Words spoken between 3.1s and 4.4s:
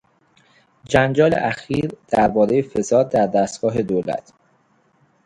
دستگاه دولت